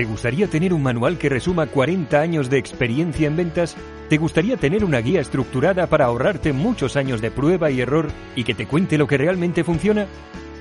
[0.00, 3.76] ¿Te gustaría tener un manual que resuma 40 años de experiencia en ventas?
[4.08, 8.44] ¿Te gustaría tener una guía estructurada para ahorrarte muchos años de prueba y error y
[8.44, 10.06] que te cuente lo que realmente funciona?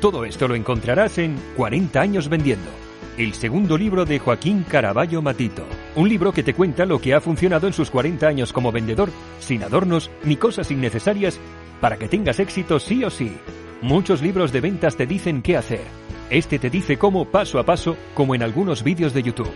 [0.01, 2.69] Todo esto lo encontrarás en 40 años vendiendo.
[3.17, 5.65] El segundo libro de Joaquín Caraballo Matito.
[5.95, 9.09] Un libro que te cuenta lo que ha funcionado en sus 40 años como vendedor,
[9.39, 11.39] sin adornos ni cosas innecesarias,
[11.79, 13.37] para que tengas éxito sí o sí.
[13.81, 15.85] Muchos libros de ventas te dicen qué hacer.
[16.29, 19.51] Este te dice cómo paso a paso, como en algunos vídeos de YouTube.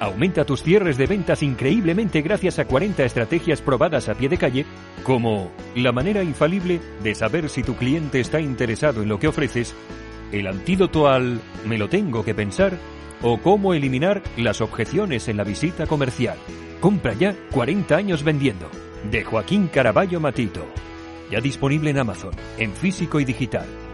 [0.00, 4.66] Aumenta tus cierres de ventas increíblemente gracias a 40 estrategias probadas a pie de calle,
[5.04, 9.74] como la manera infalible de saber si tu cliente está interesado en lo que ofreces,
[10.32, 12.76] el antídoto al me lo tengo que pensar
[13.22, 16.36] o cómo eliminar las objeciones en la visita comercial.
[16.80, 18.68] Compra ya 40 años vendiendo.
[19.10, 20.66] De Joaquín Caraballo Matito.
[21.30, 23.85] Ya disponible en Amazon, en físico y digital.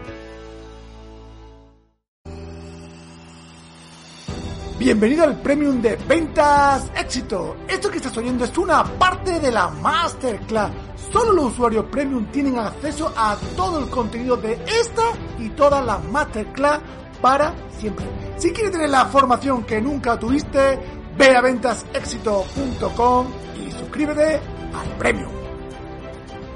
[4.83, 7.55] Bienvenido al Premium de Ventas Éxito.
[7.69, 10.71] Esto que estás oyendo es una parte de la Masterclass.
[11.09, 15.03] Solo los usuarios Premium tienen acceso a todo el contenido de esta
[15.39, 16.81] y todas las Masterclass
[17.21, 18.05] para siempre.
[18.35, 20.77] Si quieres tener la formación que nunca tuviste,
[21.17, 23.27] ve a ventasexito.com
[23.65, 25.31] y suscríbete al Premium.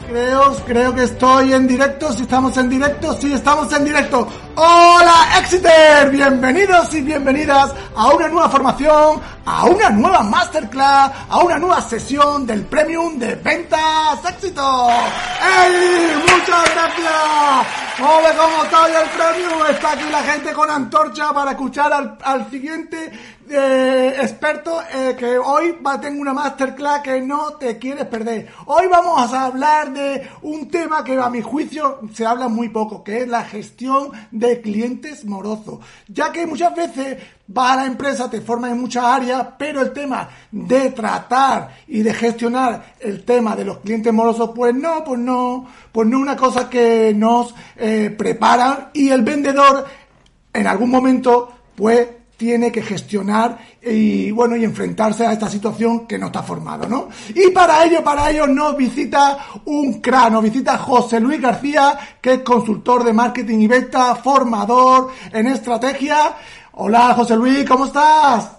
[0.09, 2.11] Creo, creo que estoy en directo.
[2.11, 4.27] Si estamos en directo, sí estamos en directo.
[4.59, 6.09] Hola, Exeter.
[6.09, 12.43] Bienvenidos y bienvenidas a una nueva formación, a una nueva masterclass, a una nueva sesión
[12.47, 14.89] del Premium de Ventas Éxito.
[14.89, 16.11] ¡Ey!
[16.21, 17.99] ¡Muchas gracias!
[17.99, 19.65] ¡Ole cómo está hoy el Premium!
[19.69, 23.11] Está aquí la gente con antorcha para escuchar al, al siguiente
[23.49, 28.51] eh, experto eh, que hoy va a tener una masterclass que no te quieres perder.
[28.65, 33.03] Hoy vamos a hablar de un tema que a mi juicio se habla muy poco,
[33.03, 35.79] que es la gestión de clientes morosos.
[36.07, 39.93] Ya que muchas veces vas a la empresa, te formas en muchas áreas, pero el
[39.93, 45.19] tema de tratar y de gestionar el tema de los clientes morosos, pues no, pues
[45.19, 49.85] no, pues no una cosa que nos eh, preparan y el vendedor
[50.53, 56.19] en algún momento, pues tiene que gestionar y bueno y enfrentarse a esta situación que
[56.19, 57.09] no está formado, ¿no?
[57.33, 62.33] Y para ello, para ello nos visita un crack, nos visita José Luis García, que
[62.33, 66.35] es consultor de marketing y venta, formador en estrategia.
[66.73, 68.53] Hola José Luis, ¿cómo estás?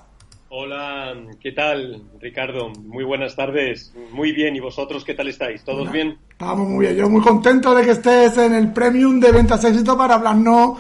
[0.51, 2.71] Hola, ¿qué tal, Ricardo?
[2.71, 3.93] Muy buenas tardes.
[4.13, 5.63] Muy bien, ¿y vosotros qué tal estáis?
[5.63, 5.93] ¿Todos Hola.
[5.93, 6.19] bien?
[6.31, 9.97] Estamos muy bien, yo muy contento de que estés en el Premium de Ventas Éxito
[9.97, 10.79] para hablarnos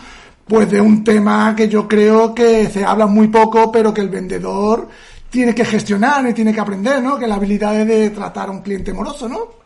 [0.49, 4.09] pues de un tema que yo creo que se habla muy poco, pero que el
[4.09, 4.89] vendedor
[5.31, 7.19] tiene que gestionar y tiene que aprender, ¿no?
[7.19, 9.59] Que la habilidad de tratar a un cliente moroso, ¿no?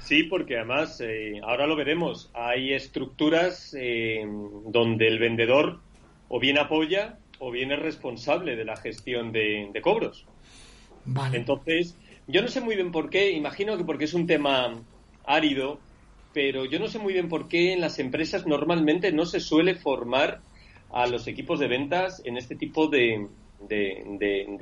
[0.00, 4.22] Sí, porque además, eh, ahora lo veremos, hay estructuras eh,
[4.66, 5.80] donde el vendedor
[6.28, 10.26] o bien apoya o bien es responsable de la gestión de, de cobros.
[11.04, 11.36] Vale.
[11.36, 11.96] Entonces,
[12.26, 14.74] yo no sé muy bien por qué, imagino que porque es un tema
[15.26, 15.78] árido,
[16.34, 19.76] pero yo no sé muy bien por qué en las empresas normalmente no se suele
[19.76, 20.40] formar
[20.90, 23.28] a los equipos de ventas en este tipo de,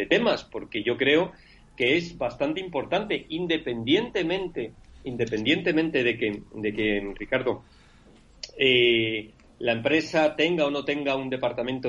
[0.08, 1.32] temas, porque yo creo
[1.76, 4.72] que es bastante importante, independientemente,
[5.04, 7.64] independientemente de que, de que Ricardo,
[8.58, 11.88] eh, la empresa tenga o no tenga un departamento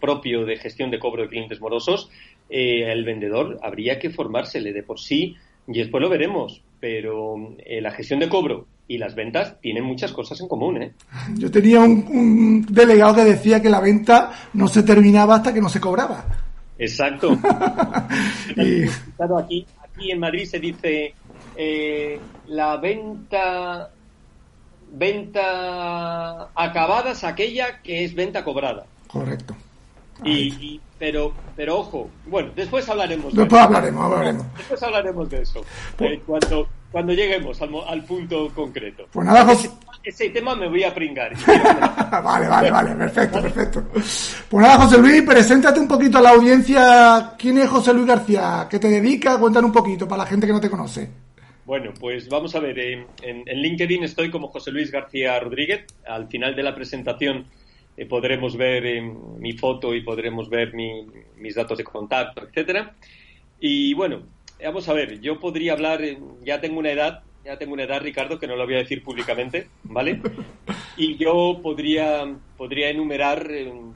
[0.00, 2.10] propio de gestión de cobro de clientes morosos,
[2.50, 5.36] eh, el vendedor habría que formársele de por sí,
[5.68, 10.12] y después lo veremos, pero eh, la gestión de cobro y las ventas tienen muchas
[10.12, 10.92] cosas en común, ¿eh?
[11.36, 15.60] Yo tenía un, un delegado que decía que la venta no se terminaba hasta que
[15.60, 16.24] no se cobraba.
[16.78, 17.30] Exacto.
[18.56, 18.86] Y-
[19.16, 21.14] Claro, aquí, aquí en Madrid se dice
[21.56, 23.90] eh, la venta
[24.92, 28.84] venta acabada es aquella que es venta cobrada.
[29.08, 29.54] Correcto.
[30.22, 30.32] Y,
[30.64, 33.32] y- pero pero ojo, bueno, después hablaremos.
[33.34, 33.66] de Después eso.
[33.68, 34.46] hablaremos, hablaremos.
[34.56, 35.64] Después hablaremos de eso.
[36.00, 39.06] eh, cuando cuando lleguemos al, al punto concreto.
[39.12, 39.70] Pues nada, José.
[40.04, 41.32] Ese tema me voy a pringar.
[42.22, 43.82] vale, vale, vale, perfecto, perfecto.
[43.92, 47.32] Pues nada, José Luis, preséntate un poquito a la audiencia.
[47.38, 48.66] ¿Quién es José Luis García?
[48.70, 49.38] ¿Qué te dedica?
[49.38, 51.10] Cuéntanos un poquito para la gente que no te conoce.
[51.64, 52.78] Bueno, pues vamos a ver.
[52.78, 55.86] En, en LinkedIn estoy como José Luis García Rodríguez.
[56.06, 57.46] Al final de la presentación
[57.96, 61.06] eh, podremos ver eh, mi foto y podremos ver mi-
[61.36, 62.96] mis datos de contacto, etcétera.
[63.58, 64.28] Y bueno,
[64.62, 68.02] vamos a ver, yo podría hablar, eh, ya tengo una edad, ya tengo una edad,
[68.02, 70.20] Ricardo, que no lo voy a decir públicamente, ¿vale?
[70.96, 72.24] Y yo podría,
[72.56, 73.48] podría enumerar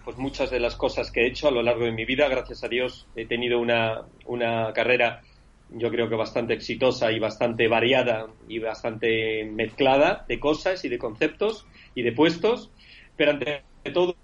[0.05, 2.29] pues muchas de las cosas que he hecho a lo largo de mi vida.
[2.29, 5.23] Gracias a Dios he tenido una, una carrera,
[5.69, 10.99] yo creo que bastante exitosa y bastante variada y bastante mezclada de cosas y de
[10.99, 12.73] conceptos y de puestos.
[13.17, 14.17] Pero ante todo,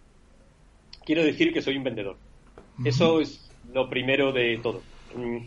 [1.04, 2.16] quiero decir que soy un vendedor.
[2.84, 4.82] Eso es lo primero de todo.
[5.14, 5.38] Mm,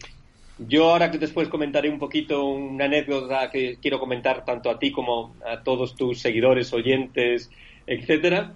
[0.59, 4.91] Yo ahora que después comentaré un poquito una anécdota que quiero comentar tanto a ti
[4.91, 7.51] como a todos tus seguidores, oyentes,
[7.85, 8.53] etcétera,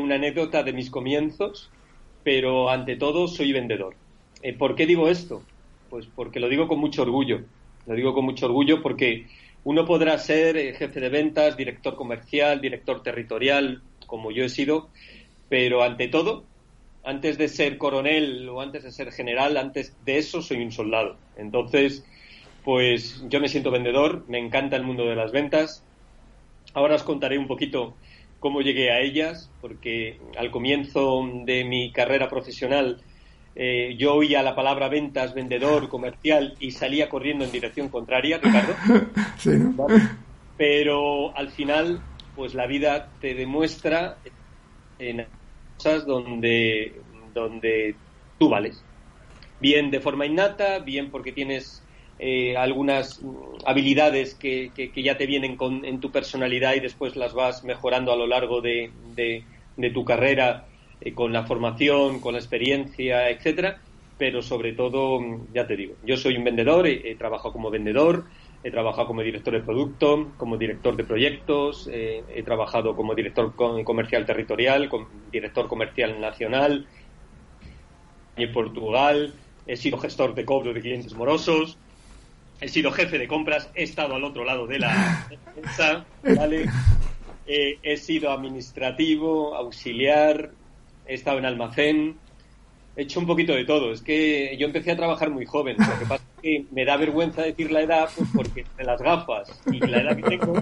[0.00, 1.70] una anécdota de mis comienzos,
[2.22, 3.96] pero ante todo soy vendedor.
[4.42, 5.42] Eh, ¿Por qué digo esto?
[5.90, 7.42] Pues porque lo digo con mucho orgullo.
[7.86, 9.26] Lo digo con mucho orgullo porque
[9.64, 14.90] uno podrá ser eh, jefe de ventas, director comercial, director territorial, como yo he sido,
[15.48, 16.44] pero ante todo
[17.02, 21.16] antes de ser coronel o antes de ser general, antes de eso soy un soldado.
[21.36, 22.04] Entonces,
[22.62, 25.82] pues yo me siento vendedor, me encanta el mundo de las ventas.
[26.74, 27.96] Ahora os contaré un poquito
[28.38, 33.00] cómo llegué a ellas, porque al comienzo de mi carrera profesional
[33.54, 38.74] eh, yo oía la palabra ventas, vendedor, comercial y salía corriendo en dirección contraria, Ricardo.
[39.38, 39.72] Sí, ¿no?
[39.72, 40.02] ¿vale?
[40.56, 42.00] Pero al final,
[42.34, 44.20] pues la vida te demuestra
[44.98, 45.28] en
[45.76, 47.02] cosas donde,
[47.32, 48.00] donde
[48.38, 48.86] tú vales.
[49.58, 51.86] Bien de forma innata, bien porque tienes
[52.18, 56.80] eh, algunas mm, habilidades que, que- que ya te vienen con, en tu personalidad y
[56.80, 59.46] después las vas mejorando a lo largo de, de-
[59.76, 60.68] de tu carrera
[61.00, 63.82] eh, con la formación, con la experiencia, etcétera.
[64.16, 68.26] Pero sobre todo, mm, ya te digo, yo soy un vendedor, he, trabajado como vendedor,
[68.64, 73.54] he trabajado como director de producto, como director de proyectos, eh, he trabajado como director
[73.54, 76.86] comercial territorial, como director comercial nacional
[78.36, 79.34] en Portugal,
[79.66, 81.76] he sido gestor de cobro de clientes morosos,
[82.60, 85.26] he sido jefe de compras, he estado al otro lado de la
[85.60, 86.66] mesa, ¿vale?
[87.44, 90.52] He sido administrativo, auxiliar,
[91.06, 92.16] he estado en almacén,
[92.96, 93.92] he hecho un poquito de todo.
[93.92, 95.76] Es que yo empecé a trabajar muy joven.
[95.78, 99.48] Lo que pasa que me da vergüenza decir la edad, pues porque entre las gafas
[99.70, 100.54] y la edad que tengo,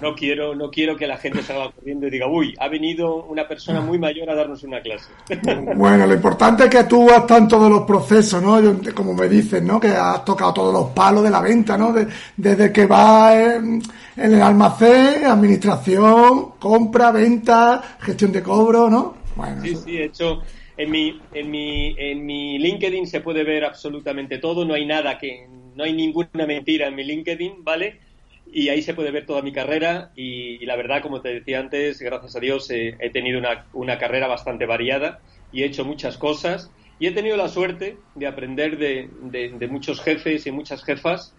[0.00, 3.46] no quiero, no quiero que la gente salga corriendo y diga, uy, ha venido una
[3.46, 5.08] persona muy mayor a darnos una clase.
[5.76, 8.60] Bueno, lo importante es que tú has estado en todos los procesos, ¿no?
[8.60, 9.78] Yo- Como me dices, ¿no?
[9.78, 11.92] Que has tocado todos los palos de la venta, ¿no?
[11.92, 13.80] De- desde que vas en,
[14.16, 19.14] en el almacén, administración, compra, venta, gestión de cobro, ¿no?
[19.36, 20.42] Bueno, Sí, eso- sí, de hecho,
[20.82, 25.18] en mi, en mi, en mi LinkedIn se puede ver absolutamente todo, no hay nada
[25.18, 28.00] que, no hay ninguna mentira en mi LinkedIn, ¿vale?
[28.44, 31.60] Y ahí se puede ver toda mi carrera y, y la verdad, como te decía
[31.60, 35.84] antes, gracias a Dios eh, he tenido una, una carrera bastante variada y he hecho
[35.84, 40.50] muchas cosas y he tenido la suerte de aprender de, de- de muchos jefes y
[40.52, 41.36] muchas jefas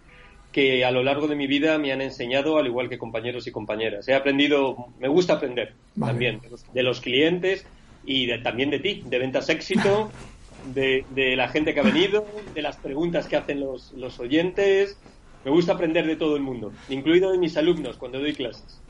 [0.52, 3.52] que a lo largo de mi vida me han enseñado, al igual que compañeros y
[3.52, 4.06] compañeras.
[4.08, 6.12] He aprendido, me gusta aprender Vale.
[6.12, 7.68] también de los, de los clientes
[8.06, 10.10] y de- también de ti, de ventas éxito,
[10.74, 14.96] de, de la gente que ha venido, de las preguntas que hacen los, los oyentes.
[15.44, 18.80] Me gusta aprender de todo el mundo, incluido de mis alumnos cuando doy clases.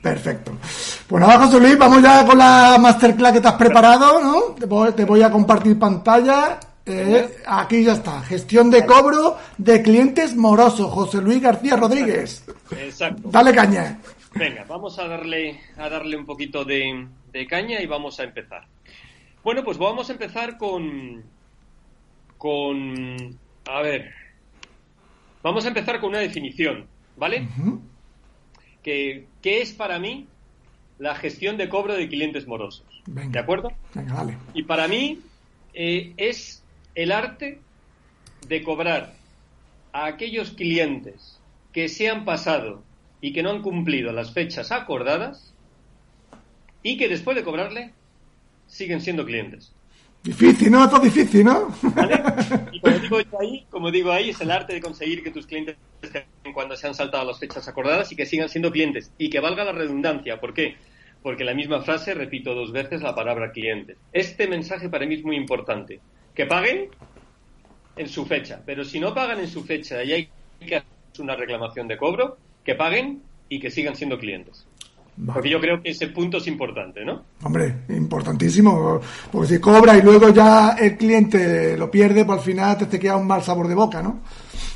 [0.00, 0.52] Perfecto.
[1.08, 4.40] Pues nada, José Luis, vamos ya con la masterclass que te has preparado, ¿no?
[4.54, 6.60] Te voy, te voy a compartir pantalla.
[6.86, 8.20] Eh, aquí ya está.
[8.20, 10.92] Gestión de cobro de clientes morosos.
[10.92, 12.44] José Luis García Rodríguez.
[12.78, 13.22] Exacto.
[13.30, 13.98] Dale caña.
[14.34, 18.66] Venga, vamos a darle, a darle un poquito de, de caña y vamos a empezar.
[19.42, 21.22] Bueno, pues vamos a empezar con.
[22.38, 23.38] con.
[23.66, 24.12] A ver.
[25.42, 26.86] Vamos a empezar con una definición,
[27.18, 27.46] ¿vale?
[28.82, 30.26] que, ¿Qué es para mí
[30.98, 32.86] la gestión de cobro de clientes morosos?
[33.04, 33.32] Venga.
[33.32, 33.68] ¿De acuerdo?
[33.92, 34.38] Venga, dale.
[34.54, 35.20] Y para mí
[35.74, 36.64] eh, es
[36.94, 37.58] el arte
[38.48, 39.12] de cobrar
[39.92, 41.38] a aquellos clientes
[41.72, 42.82] que se han pasado
[43.20, 45.53] y que no han cumplido las fechas acordadas
[46.84, 47.92] y que después de cobrarle
[48.68, 49.72] siguen siendo clientes.
[50.22, 50.84] Difícil, ¿no?
[50.84, 51.74] Esto es difícil, ¿no?
[51.82, 52.22] ¿Vale?
[52.72, 55.46] Y como digo yo ahí, como digo ahí, es el arte de conseguir que tus
[55.46, 55.76] clientes
[56.54, 59.10] cuando se han saltado las fechas acordadas y que sigan siendo clientes.
[59.18, 60.40] Y que valga la redundancia.
[60.40, 60.76] ¿Por qué?
[61.22, 63.96] Porque la misma frase repito dos veces la palabra cliente.
[64.12, 66.00] Este mensaje para mí es muy importante.
[66.34, 66.88] Que paguen
[67.96, 68.62] en su fecha.
[68.64, 70.28] Pero si no pagan en su fecha y hay
[70.60, 70.86] que hacer
[71.18, 74.66] una reclamación de cobro, que paguen y que sigan siendo clientes.
[75.26, 77.22] Porque yo creo que ese punto es importante, ¿no?
[77.44, 79.00] Hombre, importantísimo.
[79.30, 82.98] Porque si cobra y luego ya el cliente lo pierde, pues al final te, te
[82.98, 84.20] queda un mal sabor de boca, ¿no?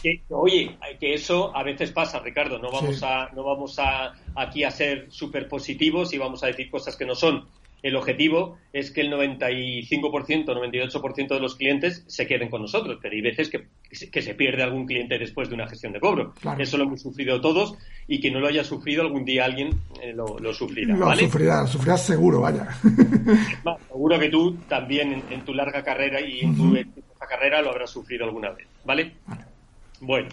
[0.02, 2.58] Que, oye, que eso a veces pasa, Ricardo.
[2.58, 3.04] No vamos Sí.
[3.04, 7.04] a, no vamos a aquí a ser súper positivos y vamos a decir cosas que
[7.04, 7.44] no son.
[7.82, 13.14] El objetivo es que el 95%, 98% de los clientes se queden con nosotros, pero
[13.14, 13.68] hay veces que,
[14.10, 16.34] que se pierde algún cliente después de una gestión de cobro.
[16.58, 17.76] Eso lo hemos sufrido todos
[18.08, 20.96] y que no lo haya sufrido algún día alguien eh, lo, sufrirá.
[20.96, 22.68] Lo sufrirá, sufrirá seguro, vaya.
[23.88, 26.74] seguro que tú también en, tu larga carrera y en tu
[27.28, 29.12] carrera lo habrás sufrido alguna vez, ¿vale?
[30.00, 30.28] Bueno,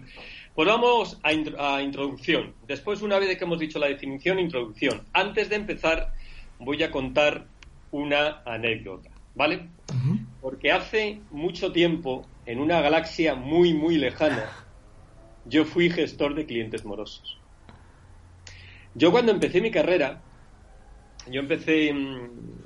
[0.55, 2.53] pues vamos a, a introducción.
[2.67, 5.01] Después, una vez que hemos dicho la definición, introducción.
[5.11, 6.13] Antes de empezar
[6.59, 7.47] voy a contar
[7.91, 9.69] una anécdota, ¿vale?
[10.41, 14.45] Porque hace mucho tiempo, en una galaxia muy, muy lejana,
[15.45, 17.39] yo fui gestor de clientes morosos.
[18.93, 20.21] Yo cuando empecé mi carrera,
[21.29, 21.93] yo empecé,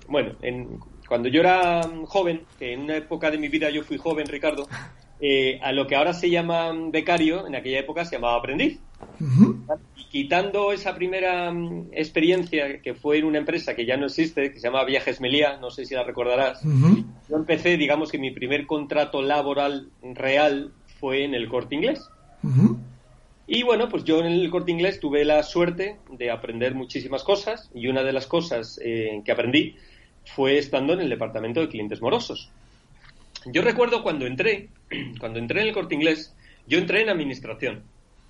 [0.08, 3.98] bueno, en, cuando yo era joven, que en una época de mi vida yo fui
[3.98, 4.68] joven, Ricardo,
[5.22, 8.80] eh, a lo que ahora se llama becario, en aquella época se llamaba aprendiz
[10.10, 14.60] quitando esa primera mm, experiencia que fue en una empresa que ya no existe, que
[14.60, 18.66] se llama Viajes Melía, no sé si la recordarás, yo empecé, digamos que mi primer
[18.66, 22.10] contrato laboral real fue en el corte inglés.
[23.48, 27.70] Y bueno, pues yo en el corte inglés tuve la suerte de aprender muchísimas cosas
[27.74, 29.76] y una de las cosas eh, que aprendí
[30.36, 32.52] fue estando en el departamento de clientes morosos.
[33.46, 34.70] Yo recuerdo cuando entré,
[35.20, 36.36] cuando entré en el corte inglés,
[36.68, 37.84] yo entré en administración.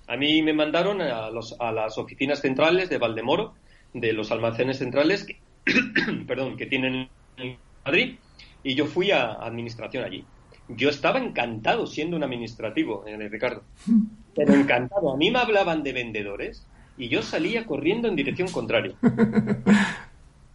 [0.06, 3.54] A mí me mandaron a, las oficinas centrales de Valdemoro,
[3.92, 5.38] de los almacenes centrales, que,
[6.26, 8.16] perdón, que tienen en Madrid,
[8.62, 10.24] y yo fui a administración allí.
[10.68, 13.62] Yo estaba encantado siendo un administrativo, eh, Ricardo,
[14.34, 15.12] pero encantado.
[15.12, 18.94] A mí me hablaban de vendedores y yo salía corriendo en dirección contraria.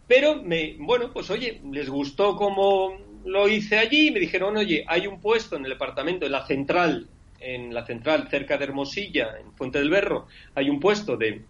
[0.08, 2.92] Pero me, bueno, pues oye, les gustó como
[3.26, 6.46] lo hice allí y me dijeron, oye, hay un puesto en el departamento, en la
[6.46, 7.08] central
[7.40, 11.42] en la central cerca de Hermosilla, en Fuente del Berro, hay un puesto de,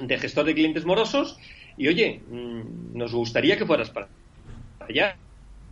[0.00, 1.38] de gestor de clientes morosos
[1.76, 4.08] y oye, mm, nos gustaría que fueras para
[4.80, 5.16] allá.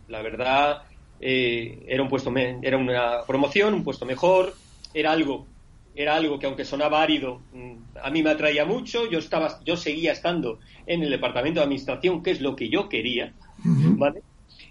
[0.07, 0.83] La verdad,
[1.19, 4.55] eh, era un puesto, era una promoción, un puesto mejor,
[4.93, 5.47] era algo,
[5.95, 7.73] era algo que aunque sonaba árido, mm,
[8.03, 9.09] a mí me atraía mucho.
[9.09, 12.89] Yo estaba, yo seguía estando en el departamento de administración, que es lo que yo
[12.89, 13.33] quería,
[13.63, 14.21] ¿vale?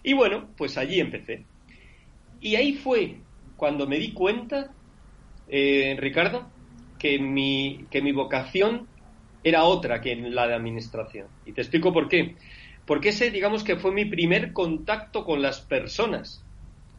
[0.02, 1.44] Y bueno, pues allí empecé.
[2.40, 3.16] Y ahí fue
[3.56, 4.72] cuando me di cuenta,
[5.48, 6.50] eh, Ricardo,
[6.98, 8.86] que mi, que mi vocación
[9.42, 11.26] era otra que la de administración.
[11.44, 12.36] Y te explico por qué.
[12.86, 16.44] Porque ese, digamos que fue mi primer contacto con las personas.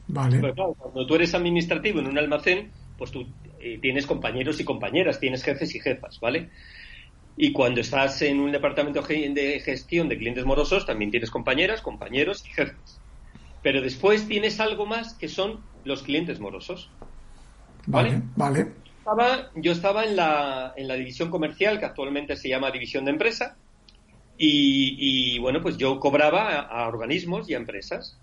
[0.08, 0.40] Vale.
[0.40, 3.26] cuando tú eres administrativo en un almacén, pues tú
[3.60, 6.50] eh, tienes compañeros y compañeras, tienes jefes y jefas, ¿vale?
[7.38, 12.44] Y cuando estás en un departamento de gestión de clientes morosos, también tienes compañeras, compañeros
[12.46, 13.00] y jefes.
[13.64, 16.90] Pero después tienes algo más que son los clientes morosos.
[17.88, 18.68] Vale, vale.
[19.56, 23.58] yo estaba en la, en la división comercial, que actualmente se llama división de empresa,
[24.44, 28.18] y, bueno, pues yo cobraba a, organismos y a empresas.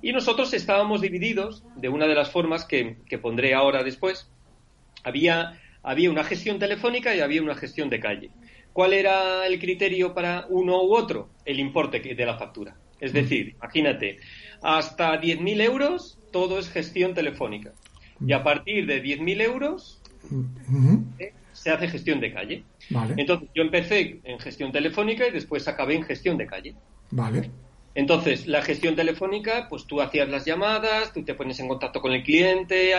[0.00, 4.30] Y nosotros estábamos divididos de una de las formas que, que pondré ahora después.
[5.04, 8.30] Había, había una gestión telefónica y había una gestión de calle.
[8.72, 11.30] ¿Cuál era el criterio para uno u otro?
[11.44, 12.76] El importe de la factura.
[13.00, 14.18] Es decir, imagínate,
[14.62, 17.72] hasta 10.000 euros todo es gestión telefónica.
[18.24, 20.00] Y a partir de 10.000 euros
[21.18, 22.64] eh, se hace gestión de calle.
[23.16, 26.74] Entonces yo empecé en gestión telefónica y después acabé en gestión de calle.
[27.10, 27.50] Vale.
[27.94, 32.12] Entonces, la gestión telefónica, pues tú hacías las llamadas, tú te pones en contacto con
[32.12, 32.92] el cliente,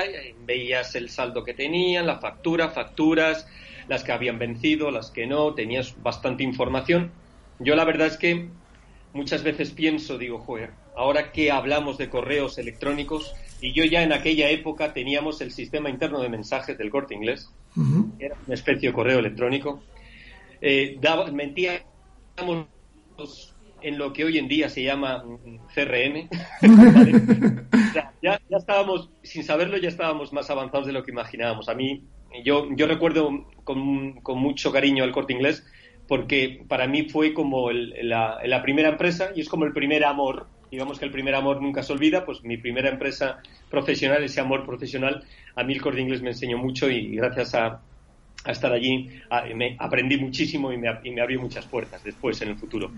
[0.45, 3.47] veías el saldo que tenían, la factura, facturas,
[3.89, 7.11] las que habían vencido, las que no, tenías bastante información.
[7.59, 8.49] Yo la verdad es que
[9.13, 14.13] muchas veces pienso, digo, joder, ahora que hablamos de correos electrónicos, y yo ya en
[14.13, 17.51] aquella época teníamos el sistema interno de mensajes del corte inglés,
[18.19, 19.81] era una especie de correo electrónico,
[20.61, 22.67] eh, daba, mentíamos
[23.81, 25.23] en lo que hoy en día se llama
[25.73, 26.29] CRM.
[27.95, 31.69] ya, ya, estábamos, sin saberlo, ya estábamos más avanzados de lo que imaginábamos.
[31.69, 32.03] A mí,
[32.43, 35.65] yo, yo recuerdo con, mucho cariño al corte inglés
[36.07, 40.47] porque para mí fue como la, primera empresa y es como el primer amor.
[40.71, 44.65] Digamos que el primer amor nunca se olvida, pues mi primera empresa profesional, ese amor
[44.65, 45.23] profesional,
[45.55, 47.81] a mí el corte inglés me enseñó mucho y, gracias a,
[48.47, 49.09] estar allí
[49.53, 50.87] me aprendí muchísimo y me,
[51.21, 52.91] abrió muchas puertas después en el futuro.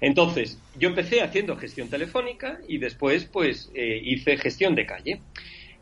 [0.00, 5.20] Entonces, yo empecé haciendo gestión telefónica y después pues eh, hice gestión de calle.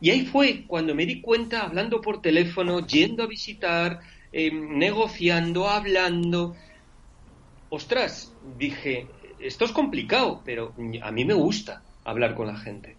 [0.01, 4.01] Y ahí fue cuando me di cuenta, hablando por teléfono, yendo a visitar,
[4.33, 6.55] eh, negociando, hablando.
[7.71, 9.07] Ostras, dije,
[9.39, 12.97] esto es complicado, pero a mí me gusta hablar con la gente.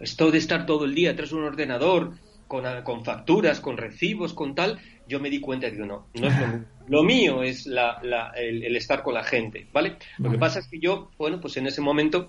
[0.00, 2.12] Esto de estar todo el día tras un ordenador,
[2.48, 6.26] con, con facturas, con recibos, con tal, yo me di cuenta y digo, no, no
[6.28, 6.66] es lo mío.
[6.88, 9.96] Lo mío es la, la, el, el, estar con la gente, ¿vale?
[10.18, 12.28] Lo que pasa es que yo, bueno, pues en ese momento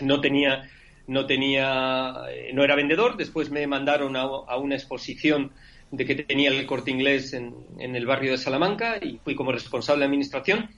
[0.00, 0.70] no tenía,
[1.12, 5.52] no tenía, eh, no era vendedor, después me mandaron a, a una exposición
[5.90, 9.52] de que tenía el corte inglés en, en, el barrio de Salamanca y fui como
[9.52, 10.70] responsable de administración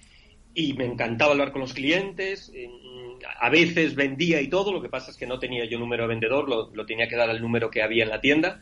[0.55, 2.53] y me encantaba hablar con los clientes.
[3.41, 6.09] A veces vendía y todo, lo que pasa es que no tenía yo número de
[6.09, 8.61] vendedor, lo, lo tenía que dar al número que había en la tienda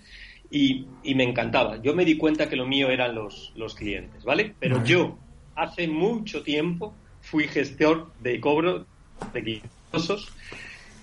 [0.50, 1.80] y, y, me encantaba.
[1.80, 4.54] Yo me di cuenta que lo mío eran los, los clientes, ¿vale?
[4.60, 4.88] Pero vale.
[4.88, 5.18] yo
[5.54, 8.86] hace mucho tiempo fui gestor de cobro
[9.32, 9.70] de clientes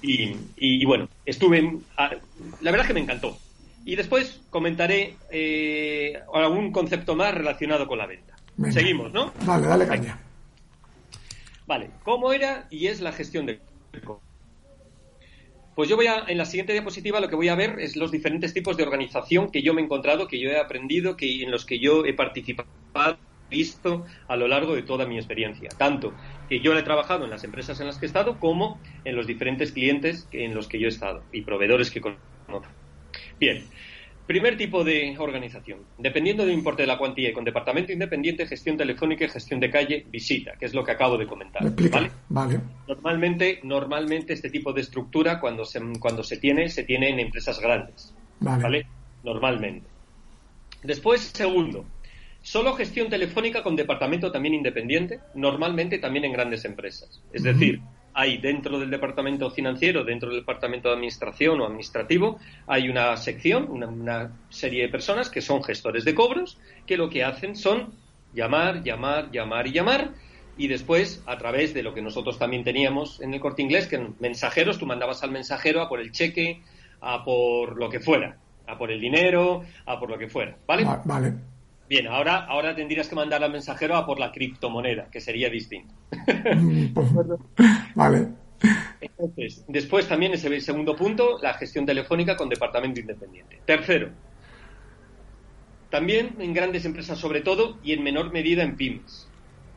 [0.02, 3.38] y, y, y, bueno, estuve, la verdad es que me encantó.
[3.86, 8.36] Y después comentaré eh, algún concepto más relacionado con la venta.
[8.58, 8.74] Venga.
[8.74, 9.34] Seguimos, ¿no?
[9.46, 10.20] Dale, dale caña.
[11.66, 13.60] Vale, ¿cómo era y es la gestión de
[15.80, 18.12] pues yo voy a, en la siguiente diapositiva lo que voy a ver es los
[18.12, 21.52] diferentes tipos de organización que yo me he encontrado, que yo he aprendido, que en
[21.52, 23.18] los que yo he participado,
[23.50, 25.70] visto a lo largo de toda mi experiencia.
[25.78, 26.14] Tanto
[26.48, 29.28] que yo he trabajado en las empresas en las que he estado, como en los
[29.28, 32.70] diferentes clientes en los que yo he estado y proveedores que conozco.
[33.40, 33.64] Bien,
[34.30, 35.80] Primer tipo de organización.
[35.98, 39.72] Dependiendo del importe de la cuantía y con departamento independiente, gestión telefónica y gestión de
[39.72, 41.64] calle, visita, que es lo que acabo de comentar.
[41.64, 42.12] ¿vale?
[42.30, 42.60] vale.
[42.88, 47.60] Normalmente, normalmente este tipo de estructura, cuando se, cuando se tiene, se tiene en empresas
[47.60, 48.14] grandes.
[48.40, 48.62] Vale.
[48.62, 48.88] ¿vale?
[49.24, 49.88] Normalmente.
[50.84, 51.86] Después, segundo,
[52.42, 57.22] solo gestión telefónica con departamento también independiente, normalmente también en grandes empresas.
[57.34, 57.54] Es uh -huh.
[57.54, 57.82] decir,
[58.14, 63.68] hay dentro del departamento financiero, dentro del departamento de administración o administrativo, hay una sección,
[63.70, 67.94] una, una, serie de personas que son gestores de cobros, que lo que hacen son
[68.34, 70.10] llamar, llamar, llamar y llamar,
[70.58, 73.96] y después, a través de lo que nosotros también teníamos en el corte inglés, que
[73.96, 76.62] en mensajeros, tú mandabas al mensajero a por el cheque,
[77.00, 80.86] a por lo que fuera, a por el dinero, a por lo que fuera, ¿vale?
[81.06, 81.34] Vale.
[81.90, 85.92] Bien, ahora, ahora tendrías que mandar al mensajero a por la criptomoneda, que sería distinto.
[87.96, 88.28] vale.
[89.02, 93.60] Entonces, después también ese segundo punto, la gestión telefónica con departamento independiente.
[93.66, 94.12] Tercero,
[95.90, 99.28] también en grandes empresas sobre todo y en menor medida en pymes.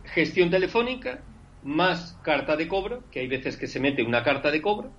[0.05, 1.21] Gestión telefónica
[1.63, 4.91] más carta de cobro, que hay veces que se mete una carta de cobro,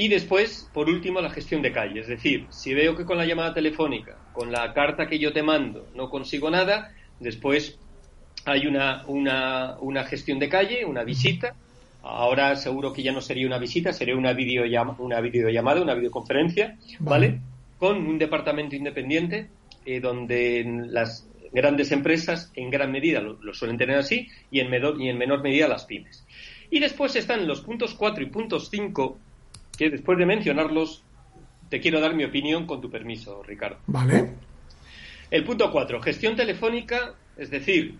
[0.00, 2.00] y después, por último, la gestión de calle.
[2.00, 5.42] Es decir, si veo que con la llamada telefónica, con la carta que yo te
[5.42, 7.78] mando, no consigo nada, después
[8.46, 11.54] hay una, una, una gestión de calle, una visita.
[12.02, 16.78] Ahora seguro que ya no sería una visita, sería una, videollam una videollamada, una videoconferencia,
[17.00, 17.26] ¿vale?
[17.28, 17.40] vale.
[17.76, 19.50] Con un departamento independiente
[19.84, 24.70] eh, donde las grandes empresas en gran medida lo, lo suelen tener así y en,
[24.70, 26.24] menor, y en menor medida las pymes.
[26.70, 29.18] Y después están los puntos 4 y puntos 5
[29.80, 31.02] que después de mencionarlos,
[31.70, 33.78] te quiero dar mi opinión con tu permiso, Ricardo.
[33.86, 34.32] Vale.
[35.30, 37.94] El punto 4, gestión telefónica, es decir,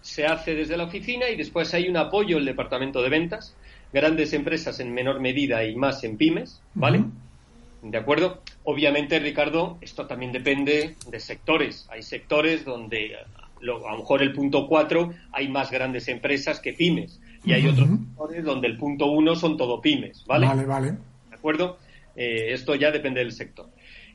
[0.00, 3.54] se hace desde la oficina y después hay un apoyo el departamento de ventas,
[3.92, 6.98] grandes empresas en menor medida y más en pymes, ¿vale?
[6.98, 7.90] Uh -huh.
[7.92, 8.42] ¿De acuerdo?
[8.64, 11.86] Obviamente, Ricardo, esto también depende de sectores.
[11.92, 13.12] Hay sectores donde
[13.60, 17.66] lo, a lo mejor el punto 4 hay más grandes empresas que pymes y hay
[17.66, 17.72] uh -huh.
[17.72, 20.48] otros sectores donde el punto 1 son todo pymes, ¿vale?
[20.48, 21.09] Vale, vale
[21.40, 21.78] acuerdo?
[22.14, 23.70] Eh, esto ya depende del sector.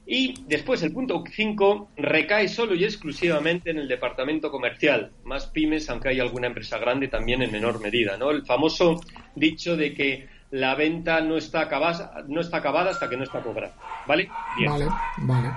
[0.07, 5.89] Y después el punto 5 recae solo y exclusivamente en el departamento comercial, más pymes,
[5.89, 8.29] aunque hay alguna empresa grande también en menor medida, ¿no?
[8.29, 9.01] El famoso
[9.35, 13.41] dicho de que la venta no está acabada, no está acabada hasta que no está
[13.41, 13.73] cobrada,
[14.05, 14.29] ¿vale?
[14.57, 14.69] Bien.
[14.69, 15.49] Vale, vale.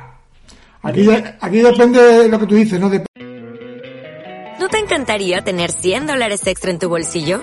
[0.83, 1.07] Aquí,
[1.41, 2.89] aquí depende de lo que tú dices, ¿no?
[2.89, 3.05] Dep
[4.59, 7.43] ¿No te encantaría tener 100 dólares extra en tu bolsillo?